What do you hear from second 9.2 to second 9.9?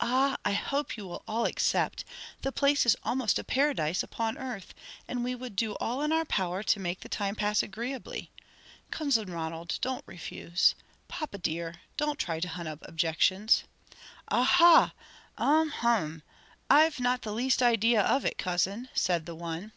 Ronald,